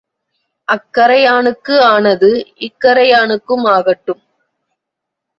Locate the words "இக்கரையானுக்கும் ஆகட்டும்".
2.59-4.21